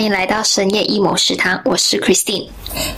[0.00, 2.46] 欢迎来到深夜一谋食堂，我是 Christine，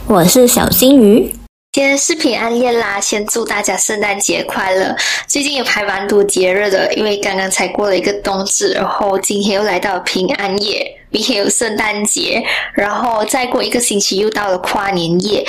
[0.06, 1.34] 我是小金鱼。
[1.72, 4.94] 今天视频安恋啦，先祝大家圣诞节快乐！
[5.26, 12.40] 最近有排蛮多节日的，因为刚刚才过了一个冬至，然后今天又来到平安夜，明天有圣诞节，
[12.72, 15.44] 然后再过一个星期又到了跨年夜。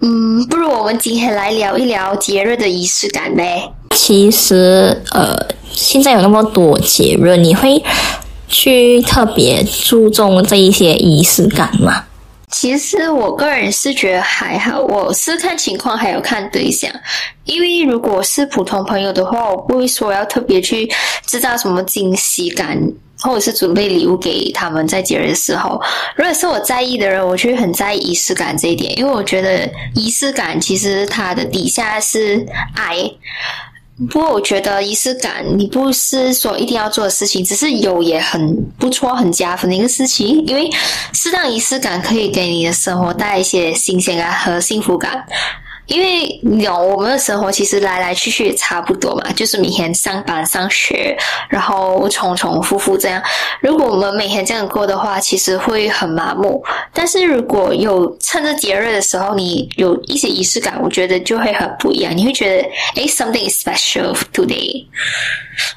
[0.00, 3.70] 嗯，不如我们今天来聊一聊节日的仪式感呗。
[3.94, 5.36] 其实，呃，
[5.70, 7.84] 现在有那么多节日，你会
[8.48, 12.04] 去特别注重这一些仪式感吗？
[12.50, 16.88] 其实我个人是觉得还好，我是看情况，还有看对象。
[17.44, 20.88] 因为如果是普通朋友的话，我不会说要特别去
[21.26, 22.80] 制造什么惊喜感，
[23.20, 25.80] 或者是准备礼物给他们在节日的时候。
[26.14, 32.46] 如果是我在意的人，我就会很在意仪式感这一点，因为我觉得仪式感其实它的底下是
[32.76, 33.10] 爱。
[34.10, 40.44] 不过我觉得仪式感，你不是说一定要做的事情，只是有也很不错、很加分的一个事情。
[40.46, 40.68] 因为
[41.12, 45.24] 适当仪式感可以给你的生活带一些新鲜感和幸福感。
[45.86, 51.16] 因为有我们的生活其实来来去去也差不多嘛，就是每天上班上学，
[51.48, 53.22] 然后重重复复这样。
[53.60, 56.64] 如果我们每天这样过的话，其实会很麻木。
[56.92, 62.16] 但是如果有趁着节日的时候，你有一些仪式感，我觉得就会很不一样。
[62.16, 64.86] 你会觉得，哎，something is special today。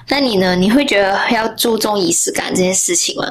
[0.08, 0.56] 那你呢？
[0.56, 3.26] 你会觉得要注重仪式感这件事情吗？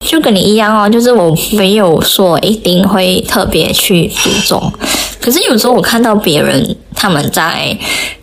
[0.00, 4.70] 就跟你一样哦，就是我没有说一定会特别去注重。
[5.24, 7.74] 可是有时候我看到别人他们在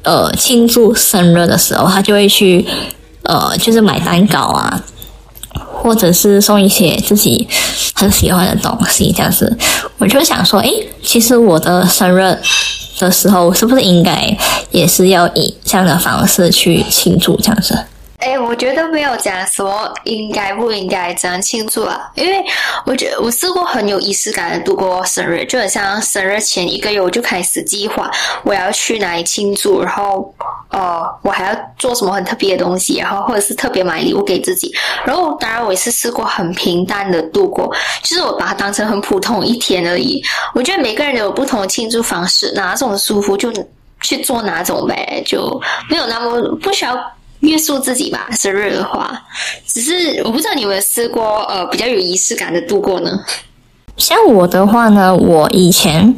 [0.03, 2.63] 呃庆祝生日的时候，他就会去
[3.23, 4.79] 呃就是买蛋糕啊，
[5.81, 7.47] 或者是送一些自己
[7.95, 9.57] 很喜欢的东西这样子。
[9.97, 10.71] 我就想说，诶，
[11.01, 12.37] 其实我的生日
[12.99, 14.37] 的时候，是不是应该
[14.69, 17.75] 也是要以这样的方式去庆祝这样子？
[18.21, 22.45] 哎，我觉得没有讲什么应该不应该怎样庆祝啊，因为
[22.85, 28.11] 我觉得我试过很有仪式感的度过生日，就很像生日前一个月我就开始计划
[28.43, 30.31] 我要去哪里庆祝，然后
[30.69, 34.71] 呃我还要做什么很特别的东西，然后或者是特别买礼物给自己，
[35.03, 37.73] 然后当然我也是试过很平淡的度过，
[38.03, 40.21] 就是我把它当成很普通一天而已。
[40.53, 43.51] 我觉得每个人都有不同的庆祝方式，哪种舒服就
[43.99, 46.95] 去做哪种呗，就没有那么不需要。
[47.41, 49.21] 约束自己吧，生日的话，
[49.67, 53.19] 只是我不知道你有没有试过，呃，比较有仪式感的度过呢？
[53.97, 56.15] 像我的话呢，我以前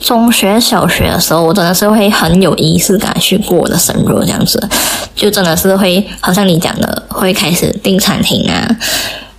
[0.00, 4.68] 中学、小学的时候，我真的是会很有仪式感去过我的生日，这样子，
[5.14, 8.76] 就真的是会，好像你讲的，会开始订餐厅啊，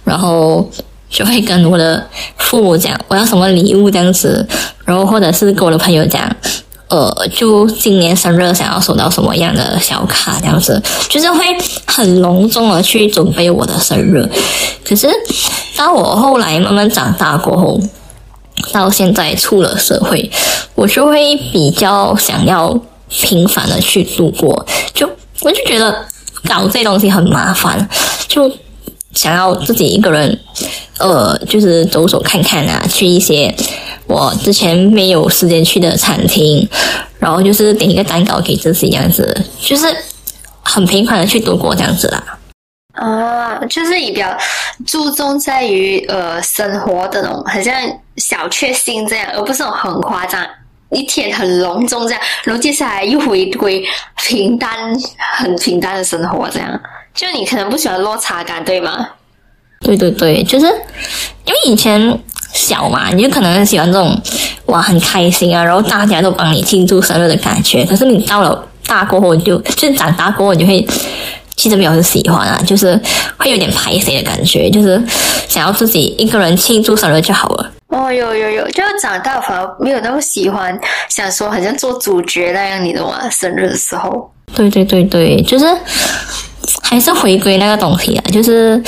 [0.04, 0.70] 然后
[1.10, 2.06] 就会跟我的
[2.38, 4.48] 父母讲我要什么礼物这样子，
[4.86, 6.30] 然后或者是跟我的朋友讲。
[6.92, 11.46] 呃，就今年生日想要收到什么样的小卡这样子，就是会
[11.88, 14.30] 很隆重的去准备我的生日。
[14.84, 15.08] 可是，
[15.78, 17.80] 当我后来慢慢长大过后，
[18.74, 20.30] 到现在出了社会，
[20.76, 22.78] 我就会比较想要
[23.08, 24.66] 平凡的去度过。
[24.94, 25.10] 就
[25.40, 26.06] 我就觉得
[26.44, 27.88] 搞这东西很麻烦，
[28.28, 28.52] 就
[29.14, 30.38] 想要自己一个人，
[30.98, 33.56] 呃，就是走走看看啊，去一些。
[34.12, 36.68] 我之前没有时间去的餐厅，
[37.18, 39.88] 然后就是点一个蛋糕给自己这样子，就是
[40.62, 42.38] 很平凡的去度过这样子啦。
[42.96, 44.38] 啊，就是比较
[44.86, 47.74] 注重在于呃生活的那种，好像
[48.18, 50.46] 小确幸这样，而不是那种很夸张，
[50.90, 53.82] 一天很隆重这样，然后接下来又回归
[54.18, 54.94] 平淡、
[55.38, 56.78] 很平淡的生活这样。
[57.14, 59.08] 就你可能不喜欢落差感，对吗？
[59.80, 60.66] 对对对，就是
[61.46, 62.22] 因为以前。
[62.54, 64.20] 小嘛，你就可能喜欢这种
[64.66, 67.86] 哇很开心啊，然后大家都帮你庆祝生日的感觉。
[67.86, 70.86] 可是你到了大过后，就就长大过后，你就会
[71.56, 73.00] 其实没有很喜欢啊，就是
[73.38, 75.02] 会有点排谁的感觉，就是
[75.48, 77.72] 想要自己一个人庆祝生日就好了。
[77.88, 80.78] 哦，有有有，就长大反而没有那么喜欢，
[81.10, 83.30] 想说好像做主角那样，你懂吗？
[83.30, 84.32] 生日的时候。
[84.54, 85.66] 对对对对，就是
[86.82, 88.82] 还是回归那个东西啊，就是。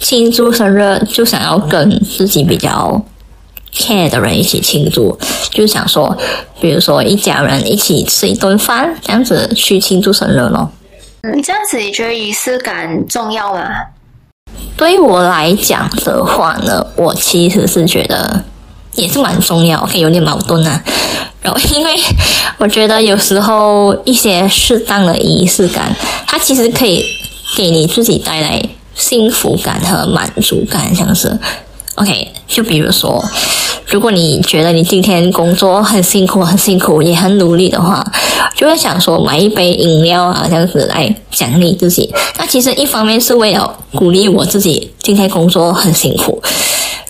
[0.00, 3.00] 庆祝生日就想要跟自己比较
[3.72, 5.16] care 的人一起庆祝，
[5.50, 6.16] 就想说，
[6.60, 10.70] 比如说一家人一起吃一顿饭，这样子去庆祝生日咯。
[11.22, 13.68] 嗯，这样子你觉得仪式感重要吗？
[14.76, 18.42] 对于我来讲的话呢，我其实是觉得
[18.94, 20.82] 也是蛮重要，可以有点矛盾啊。
[21.42, 21.94] 然后因为
[22.58, 25.94] 我觉得有时候一些适当的仪式感，
[26.26, 27.04] 它其实可以
[27.56, 28.62] 给你自己带来。
[29.00, 31.34] 幸福感和满足感，像是
[31.94, 33.24] ，OK，就比如说，
[33.86, 38.04] 如果你觉得你今天工作很辛苦、很辛苦，也很努力的话，
[38.54, 42.12] 就会想说买一杯饮料啊，这样子来奖励自己。
[42.36, 46.40] 那其实一方面是为了鼓励我自己今天工作很辛苦，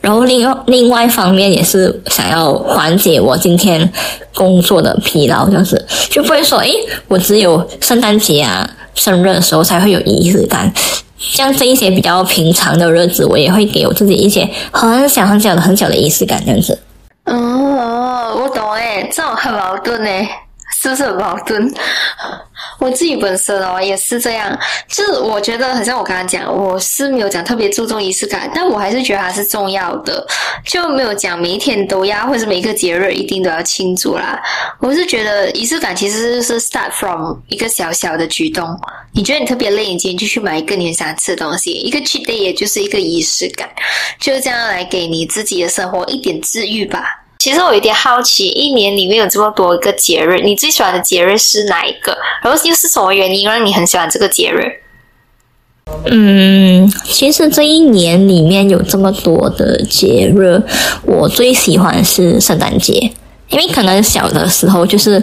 [0.00, 3.92] 然后另另外一方面也是想要缓解我今天
[4.32, 6.72] 工作的疲劳，这样子就不会说，诶，
[7.08, 10.72] 我只有圣诞节啊、生日的时候才会有仪式感。
[11.20, 16.76] 像这一些比较平常的日子，我也会给我自己一些很小很小的很小的仪式感，这样子。
[17.26, 20.26] 哦，我懂诶，这种很矛盾诶，
[20.80, 21.70] 是不是很矛盾？
[22.78, 30.26] 我自己本身哦也是这样，就是我觉得很像我刚刚讲，我是没有讲特别注重仪式感，但我还是觉得它是重要的，
[30.64, 34.40] 就没有讲每一天都要，或者每一个节日一定都要庆祝啦。
[34.78, 38.66] 我是觉得仪式感其实是 start from 一个小小的举动，
[39.12, 43.68] 你觉得你特别累，你今天就去买一个你很想吃的东西，一个 cheat day 也就是一个仪式感，
[44.18, 47.19] 就这样来给你自己的生活一点治愈吧。
[47.40, 52.14] 其实我有点好奇，一年里面有这么多个节日，你最喜欢的节日是哪一个？
[52.42, 54.60] 然后又是什么原因让你很喜欢这个节日？
[56.04, 60.62] 嗯，其实这一年里面有这么多的节日，
[61.02, 62.92] 我最喜欢是圣诞节，
[63.48, 65.18] 因为可能小的时候就是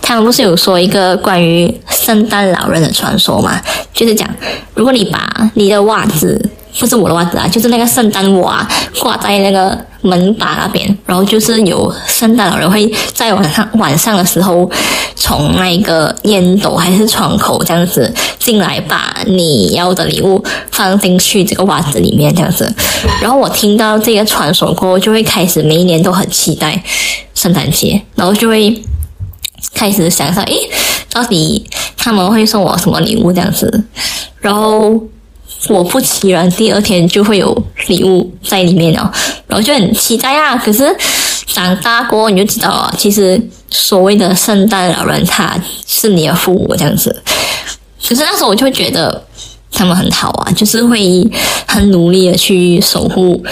[0.00, 3.60] 他们不是有说一个关于圣诞老人的传说嘛，
[3.92, 4.26] 就是讲
[4.74, 6.48] 如果你把你的袜子。
[6.78, 8.66] 不是我的袜子啊，就是那个圣诞袜
[9.00, 14.70] 挂在那个门把那边，然后就是有圣诞老人会在晚上晚上的时候
[15.14, 22.72] 从那个烟斗还是窗口这样子进来，把你要的礼物放进去这个袜子里面这样子。
[23.20, 26.82] 然后我听到这个传说过后，就会开始每一年都很期待
[27.34, 28.82] 圣诞节，然后就会
[29.74, 30.56] 开始想想，诶，
[31.12, 33.84] 到底他们会送我什么礼物这样子，
[34.40, 34.98] 然后。
[35.68, 37.56] 果不其然，第二天就会有
[37.88, 39.12] 礼物在里面了，
[39.46, 40.56] 然后就很期待啊。
[40.56, 40.96] 可是
[41.46, 43.40] 长大过你就知道啊，其实
[43.70, 45.54] 所谓的圣诞老人他
[45.86, 47.22] 是你的父母这样子。
[48.08, 49.22] 可是那时候我就会觉得
[49.70, 51.28] 他们很好啊，就是会
[51.66, 53.42] 很努力的去守护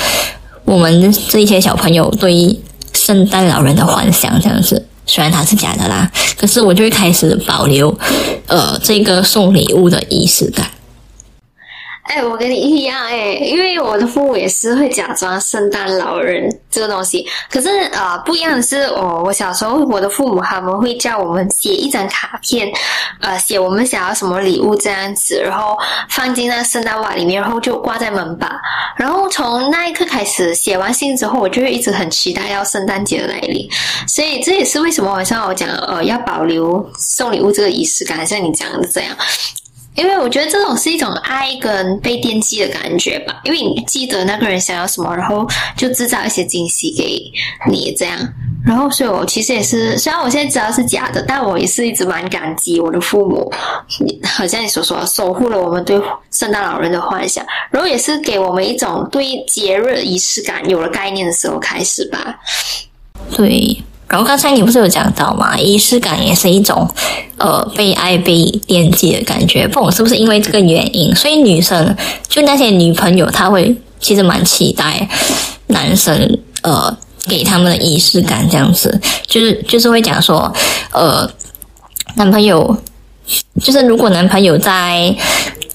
[0.65, 2.59] 我们这一些小朋友对
[2.95, 4.85] 圣诞老人的幻想这样子。
[5.07, 7.97] 虽然他是假的啦，可是我就会开始保留
[8.47, 10.67] 呃这个送礼物的仪式感。
[12.09, 17.27] 哎，我跟你一样哎，因为我的父母也是会假装圣诞老人这个东西。
[17.51, 22.73] 可是啊，不一样的是，我我小时候我的父母他们会叫我们写一张卡片，
[23.21, 25.77] 呃，写我们想要什么礼物这样子，然后
[26.09, 28.59] 放进那圣诞袜里面，然后就挂在门把。
[28.97, 33.69] 然后从那一刻开始，写完信之后，我就会一直很期待要圣诞节的来临。
[34.07, 39.15] 所以这也是为什么晚上我讲呃要保留送礼物这个仪式感，像你讲的这样。
[39.99, 45.45] 因为我觉得这种是一种爱跟被惦记的感觉吧，因为你记得那个人想要什么，然后
[45.77, 47.21] 就制造一些惊喜给
[47.69, 48.17] 你这样。
[48.65, 53.51] 然后，所以我其实也是，虽然我现在知道是假的，但我也是一直蛮感激我的父母，
[54.25, 55.99] 好像你所说，守护了我们对
[56.31, 62.39] 圣诞老人的幻想，然后也是给我们一种对节日仪式感有了概念的时候开始吧。
[63.35, 63.83] 对。
[64.09, 66.89] 然后刚才你不是有讲到嘛，仪式感也是一种，
[67.37, 69.69] 呃，被爱被惦记的感觉。
[69.69, 71.95] 不懂是不是因为这个原因，所以女生
[72.27, 75.07] 就那些女朋友，她会其实蛮期待
[75.67, 76.97] 男生呃
[77.27, 80.51] 给他们的仪式感这样子，就是就是会讲说，
[80.93, 81.31] 呃，
[82.17, 82.75] 男朋友
[83.61, 85.15] 就是如果男朋友在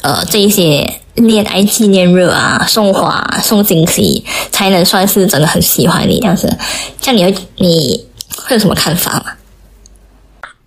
[0.02, 6.58] 呃这一些恋爱纪念日啊送花送惊喜，才能算是真的很喜欢你这样子。
[7.00, 8.06] 像你你。
[8.38, 9.26] 会有什么看法吗？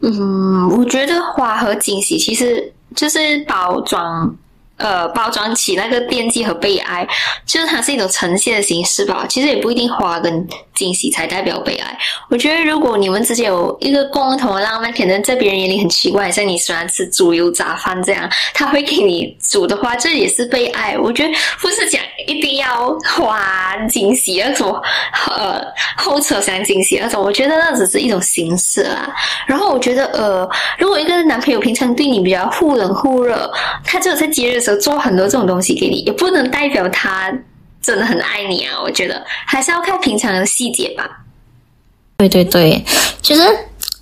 [0.00, 4.36] 嗯，我觉得花和惊喜其实就是包装。
[4.78, 7.06] 呃，包装起那个惦记和被爱，
[7.46, 9.24] 就是它是一种呈现的形式吧。
[9.26, 11.98] 其实也不一定花跟惊喜才代表被爱。
[12.28, 20.98] 我觉得如果你们之间有一个共同的浪漫，可能在别人眼里很奇怪，像你喜欢吃猪油炸饭这样，他会给你煮的话，这也是被爱。
[20.98, 24.78] 我觉得不是讲一定要花惊喜那种，
[25.30, 25.58] 呃，
[25.96, 27.24] 后车厢惊喜那种。
[27.24, 29.10] 我觉得那只是一种形式啦。
[29.46, 33.50] 然后我觉得，呃，如果一个男朋友平常对你比较忽冷忽热，
[33.82, 34.65] 他只有在节日。
[34.76, 37.30] 做很多这种东西给你，也不能代表他
[37.82, 38.72] 真的很爱你啊！
[38.82, 41.08] 我觉得还是要看平常的细节吧。
[42.16, 42.84] 对对对，
[43.22, 43.42] 其实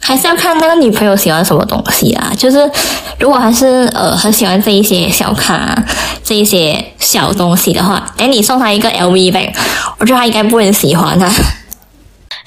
[0.01, 2.33] 还是要看那个女朋友喜欢什么东西啊。
[2.39, 2.71] 就是
[3.19, 5.77] 如果还是呃很喜欢这一些小卡、
[6.23, 9.53] 这一些小东西的话，哎，你送他一个 LV bag，
[9.99, 11.31] 我觉得他应该不会喜欢啊。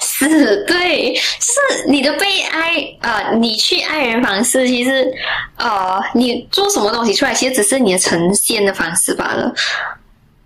[0.00, 3.32] 是对，是你的被爱啊！
[3.34, 5.12] 你去爱人方式，其实
[5.56, 9.52] 呃，你做什么东西出来，其实只是你的呈现的方式罢了，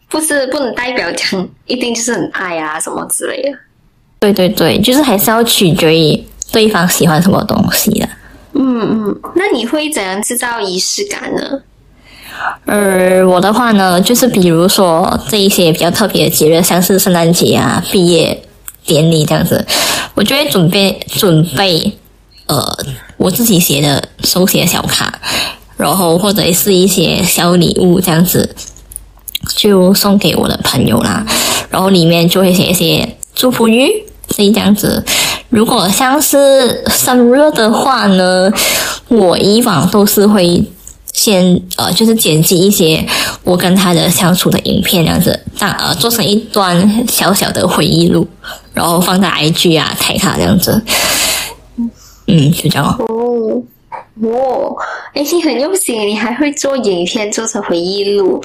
[0.09, 3.59] 不是不能代表讲一定就是很爱啊什么之类的。
[4.21, 8.09] 对对对，就是还是要取决于对方喜欢什么东西的。
[8.55, 11.63] 嗯嗯，那你会怎样制造仪式感呢？
[12.67, 18.43] 呃我的话呢，就是比如说这一些比较特别的节日，像是圣诞节啊、毕业
[18.85, 19.67] 典礼这样子，
[20.15, 21.93] 我就会准备准备
[22.47, 22.77] 呃
[23.17, 25.21] 我自己写的手写小卡，
[25.77, 28.55] 然后或者是一些小礼物这样子，
[29.57, 31.25] 就送给我的朋友啦。
[31.71, 35.05] 然后里面就会写一些祝福语，所以这样子。
[35.49, 38.51] 如果像是生日的话呢，
[39.09, 40.65] 我以往都是会。
[41.15, 43.07] 先呃，就是剪辑一些
[43.45, 48.27] 我跟他的相处的影片，这样子，当呃做成一段小小的回忆录，
[48.73, 50.81] 然后放在 IG 啊、台卡这样子，
[52.29, 52.87] 嗯，就这样。
[53.01, 53.63] 哦，
[54.23, 54.77] 哦，
[55.15, 58.41] 哎，你很用心，你还会做影片，做成回忆录。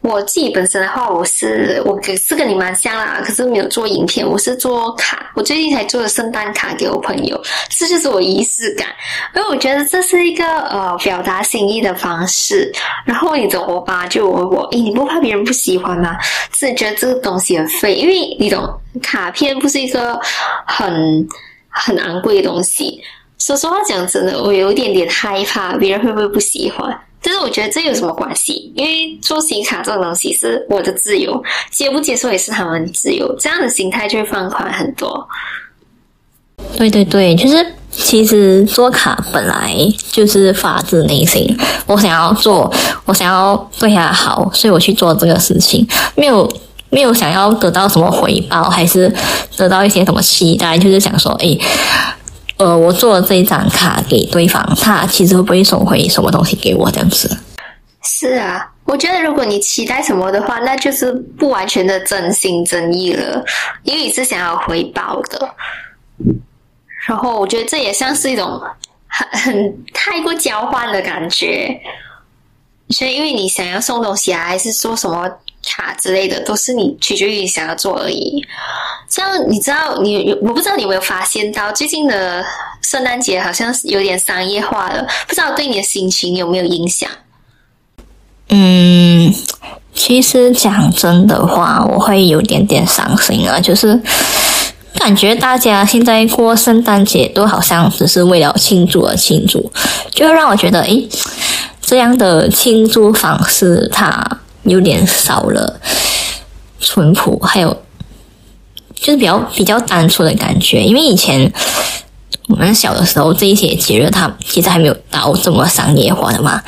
[0.00, 5.30] 我自己本身的话，我是我是跟你蛮像啦，可是没有做影片，我是做卡。
[5.34, 8.86] 我最近才做的圣诞卡给我朋友，这就是我仪式感，
[9.34, 12.72] 因为我觉得这是一个呃表达心意的方式。
[13.04, 16.16] 然后你的我吧就问我，诶，你不怕别人不喜欢吗？
[16.50, 18.66] 自己觉得这个东西很废，因为你懂，
[19.02, 20.18] 卡片不是一个
[20.64, 21.28] 很
[21.68, 23.02] 很昂贵的东西。
[23.38, 26.98] 说实话讲真的，我有一点点害怕别人会不会不喜欢。
[27.20, 28.72] 但是我觉得这有什么关系？
[28.76, 35.28] 因为做信卡这种东西是我的自由，接不接受也是他们自由，这样的心态就会放宽很多。
[36.76, 39.74] 对对对，就是其实做卡本来
[40.12, 41.56] 就是发自内心，
[41.86, 42.72] 我想要做，
[43.04, 46.50] 我想要对他好，所以我去做这个事情，没有
[46.88, 49.12] 没有想要得到什么回报，还是
[49.56, 51.58] 得到一些什么期待，就是想说，哎。
[52.58, 57.38] 呃，我做了这一张卡给对方，他其实会不会送回什么东西给我这样子？
[58.02, 63.44] 是啊，我觉得如果你期待什么的话，那就是不完全的真心真意了，
[63.84, 65.48] 因为你是想要回报的。
[67.06, 68.60] 然后我觉得这也像是一种
[69.06, 71.80] 很很太过交换的感觉，
[72.90, 75.30] 所以因为你想要送东西啊，还是说什么？
[75.66, 78.40] 卡之类的都是你取决于你想要做而已。
[79.08, 82.44] 像你知道，你我不知道你有没有发现到最近的
[82.82, 87.08] 圣诞节好像是有点商业化了，不知道对你的心情有没有影响？
[88.50, 89.34] 嗯，
[89.94, 94.00] 其实讲真的话，我会有点点伤心啊，就是
[94.94, 99.72] 感觉大家现在过圣诞节都好像只是为了庆祝而庆祝，
[100.10, 101.08] 就会让我觉得，诶，
[101.80, 104.22] 这样的庆祝方式它。
[104.64, 105.80] 有点少了
[106.78, 107.74] 淳朴，还有
[109.00, 110.82] 就是比较比较单纯的感觉。
[110.82, 111.52] 因为以前
[112.48, 116.62] 我们小的时候，这一些节日它其实还没有到这么商业化的嘛。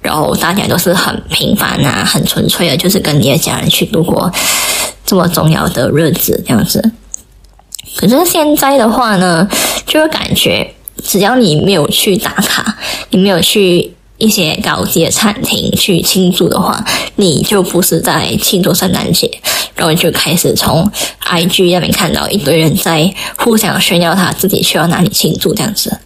[0.00, 4.30] 然后大家都是很平凡啊，很纯粹的，就是跟你的家人去度过
[5.04, 6.92] 这么重要的日子这样子。
[7.96, 9.48] 可是现在的话呢，
[9.86, 12.76] 就会感觉只要你没有去打卡，
[13.10, 13.94] 你没有去。
[14.20, 19.30] 一些高级的餐厅去庆祝的话，你就不是在庆祝圣诞节，
[19.78, 20.84] 然后就开始从
[21.22, 25.98] IG 那边看到一堆人在互相炫耀他自己去到哪里庆祝这样子。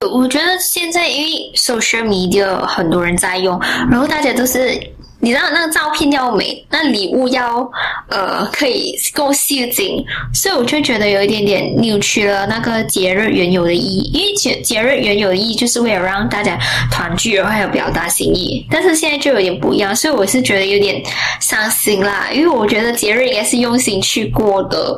[0.00, 3.58] 我觉得现在因为 social media 很多人在用，
[3.90, 4.80] 然后大家都是。
[5.20, 7.68] 你知道那个照片要美，那礼物要
[8.08, 14.10] 呃可以够吸睛，所以我就觉得有一点点扭曲了那个节日原有的意义。
[14.12, 16.56] 因为节节日原有的意义就是为了让大家
[16.88, 18.64] 团聚，然后还有表达心意。
[18.70, 21.02] 但是现在就有点不一样，所以我是觉得有点
[21.40, 22.28] 伤心啦。
[22.32, 24.96] 因为我觉得节日应该是用心去过的，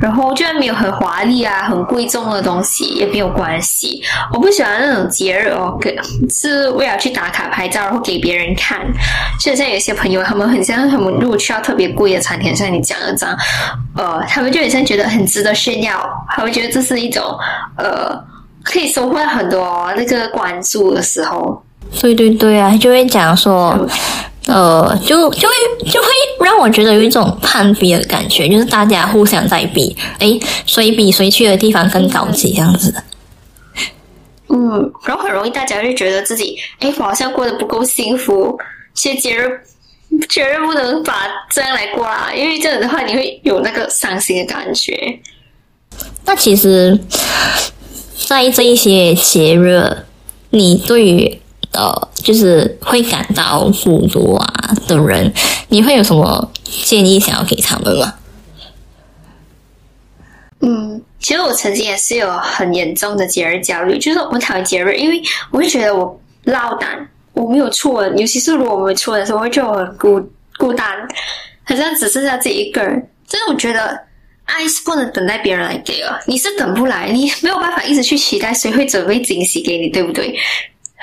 [0.00, 4.02] 然后就算没有很华丽啊、很贵重的东西也没有关系。
[4.32, 5.94] 我不喜欢那种节日哦，给
[6.30, 8.80] 是为了去打卡拍照，然后给别人看，
[9.38, 9.57] 就。
[9.58, 13.36] 像有些朋友，他们很像他们如果去到特别贵的餐厅，像你讲的这样，
[13.96, 15.98] 呃，他们就很像觉得很值得炫耀，
[16.30, 17.22] 他们觉得这是一种
[17.76, 18.16] 呃，
[18.62, 21.60] 可以收获很多那个关注的时候。
[22.00, 23.76] 对对对啊，就会讲说，
[24.46, 25.54] 呃，就就会
[25.90, 26.08] 就会
[26.44, 32.94] 让我觉得有一种攀比的感觉，就是大家互相在比，哎，谁比谁去的地方更高级这样子。
[34.50, 38.58] 嗯，然后很容易大家就觉得自己，哎，我好像过得不够幸福。
[38.98, 39.60] 些节日
[40.28, 45.20] 节日不能把这样来过啊，因为这样的话你会有那个伤心的感觉。
[46.24, 46.98] 那其实，
[48.26, 50.04] 在这一些节日，
[50.50, 51.40] 你对于
[51.72, 55.32] 呃，就是会感到孤独啊的人，
[55.68, 58.14] 你会有什么建议想要给他们吗？
[60.60, 67.08] 嗯，其实我曾经也是有很严重的节日焦虑，就是我讨厌节日，因为我会觉得我落单。
[67.38, 70.20] 我没有出门，尤其是如果我们出门的时候，会觉得我很孤
[70.58, 70.86] 孤单，
[71.62, 72.94] 好像只剩下自己一个人。
[73.28, 73.96] 真的，我觉得
[74.44, 80.36] 爱是不能等待别人来给啊，你是等不来，你没有办法一直去期待谁会准备惊喜给你，对不对？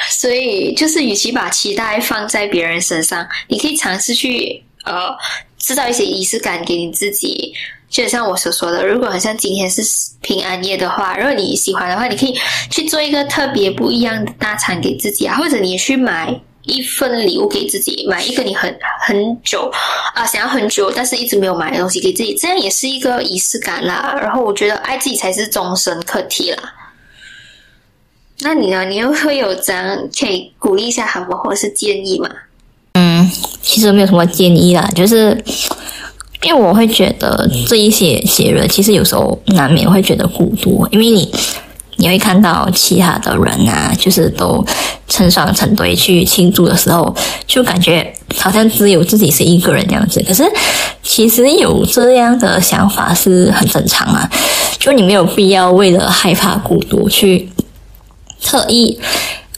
[0.09, 5.15] 所以就是与其把期待放在别人身上，你可以尝试去呃
[5.57, 7.53] 制造一些仪式感给你自己。
[7.95, 9.81] 就像我所说的，如果好像今天是
[10.19, 12.35] 平安夜的话，如果你喜欢的话，你可以
[12.69, 19.71] 去做一个特别不一样的大餐给自己啊，或者你去买一份礼物给自己，买一个你很很久
[20.13, 24.13] 啊想要很久但是一直没有买的东西给自己，这样也是一个仪式感啦。
[24.21, 26.73] 然后我觉得爱自己才是终身课题啦。
[28.41, 28.83] 那你呢？
[28.83, 32.29] 你又会有怎样可以鼓励一下他们，或者是建议吗？
[32.95, 35.41] 嗯，其实没有什么建议啦，就是
[36.45, 41.29] 因为我会觉得这一些节日，其实有时候难免会觉得孤独，因为你
[41.95, 44.63] 你会看到其他的人啊，就是都
[45.07, 47.13] 成双成对去庆祝的时候，
[47.47, 50.23] 就感觉好像只有自己是一个人这样子。
[50.27, 50.43] 可是
[51.01, 54.29] 其实有这样的想法是很正常啊，
[54.77, 57.49] 就你没有必要为了害怕孤独去。
[58.43, 58.99] 特意，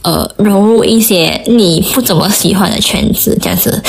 [0.03, 3.83] 呃，融入一些你不怎么喜欢的圈子，这样子，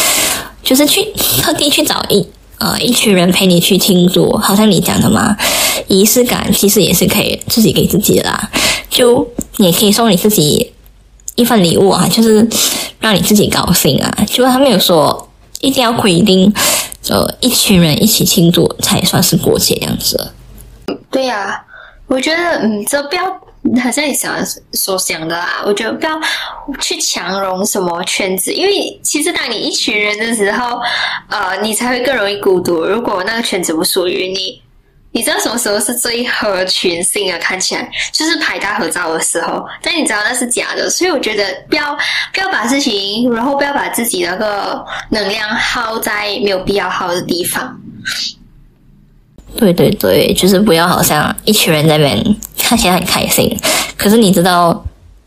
[0.61, 1.05] 就是去
[1.41, 2.27] 特地去找一
[2.59, 5.37] 呃一群人陪你去庆祝，好像你讲的嘛，
[5.87, 8.51] 仪式感其实也是可以自己给自己的啦，
[8.89, 9.27] 就
[9.59, 10.73] 也可以送你自己
[11.37, 12.49] 一份礼物啊，就是
[13.01, 15.29] 让你自己高兴啊，就他没有说
[15.61, 16.53] 一定要规定，
[17.09, 20.33] 呃，一群人一起庆祝才算是过节这样子。
[21.11, 21.65] 对呀，
[22.07, 23.23] 我觉得嗯，这不要。
[23.83, 24.35] 好像你想
[24.73, 26.19] 所想的啦，我觉得不要
[26.81, 30.81] 去强融什么圈子，因为其实当你一群人的时候，
[31.29, 32.85] 呃，你才会更容易孤独。
[32.85, 34.63] 如果那个圈子不属于你，
[35.11, 37.39] 你知道什么时候是最合群性的？
[37.39, 40.89] 看起来就是拍大合照的时候，但你知道那是假的。
[40.89, 41.97] 所以我觉得不要
[42.33, 47.79] 不要把事情，然后不要把自己那个能量耗在没有必要耗的地方。
[49.57, 53.59] 对对对，就是不要好像一群人在那边看起来很开心，
[53.97, 54.85] 可是你知道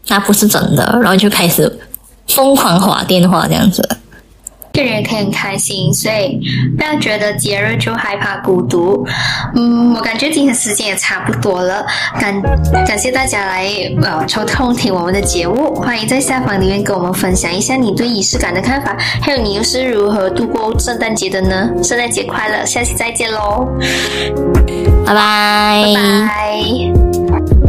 [0.07, 1.79] 那不是真的，然后就开始
[2.27, 3.87] 疯狂划电话这样子。
[4.73, 6.39] 个人可以很开心，所以
[6.77, 9.05] 不要觉得节日就害怕孤独。
[9.55, 11.85] 嗯，我感觉今天时间也差不多了，
[12.19, 12.41] 感
[12.85, 13.67] 感谢大家来
[14.01, 21.69] 呃抽空听我们的节目，欢迎在下方留言跟我们分享一下你对仪式感的看法，还有你又是如何度过圣诞节的呢？
[21.83, 23.67] 圣诞节快乐，下期再见喽，
[25.05, 27.60] 拜拜，拜拜。